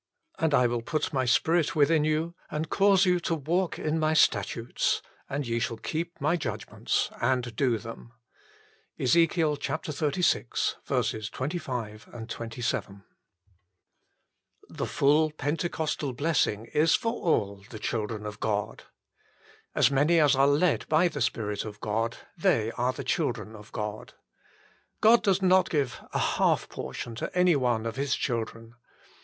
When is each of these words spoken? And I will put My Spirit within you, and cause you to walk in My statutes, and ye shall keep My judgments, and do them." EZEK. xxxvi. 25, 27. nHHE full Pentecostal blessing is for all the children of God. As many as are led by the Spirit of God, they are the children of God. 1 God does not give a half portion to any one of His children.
And 0.39 0.55
I 0.55 0.65
will 0.65 0.81
put 0.81 1.13
My 1.13 1.25
Spirit 1.25 1.75
within 1.75 2.03
you, 2.05 2.33
and 2.49 2.71
cause 2.71 3.05
you 3.05 3.19
to 3.19 3.35
walk 3.35 3.77
in 3.77 3.99
My 3.99 4.15
statutes, 4.15 5.03
and 5.29 5.45
ye 5.47 5.59
shall 5.59 5.77
keep 5.77 6.19
My 6.19 6.35
judgments, 6.35 7.11
and 7.21 7.55
do 7.55 7.77
them." 7.77 8.11
EZEK. 8.97 9.33
xxxvi. 9.33 11.31
25, 11.31 12.27
27. 12.27 13.03
nHHE 14.71 14.87
full 14.87 15.29
Pentecostal 15.29 16.13
blessing 16.13 16.65
is 16.73 16.95
for 16.95 17.13
all 17.21 17.63
the 17.69 17.77
children 17.77 18.25
of 18.25 18.39
God. 18.39 18.85
As 19.75 19.91
many 19.91 20.19
as 20.19 20.35
are 20.35 20.47
led 20.47 20.87
by 20.89 21.09
the 21.09 21.21
Spirit 21.21 21.63
of 21.63 21.79
God, 21.79 22.17
they 22.35 22.71
are 22.71 22.91
the 22.91 23.03
children 23.03 23.55
of 23.55 23.71
God. 23.71 24.13
1 25.01 25.01
God 25.01 25.21
does 25.21 25.43
not 25.43 25.69
give 25.69 26.01
a 26.11 26.17
half 26.17 26.67
portion 26.69 27.13
to 27.13 27.31
any 27.37 27.55
one 27.55 27.85
of 27.85 27.97
His 27.97 28.15
children. 28.15 28.73